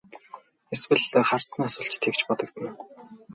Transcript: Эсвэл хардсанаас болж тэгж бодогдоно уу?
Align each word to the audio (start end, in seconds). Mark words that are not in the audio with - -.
Эсвэл 0.73 1.03
хардсанаас 1.29 1.75
болж 1.79 1.95
тэгж 2.01 2.19
бодогдоно 2.29 2.71
уу? 2.73 2.85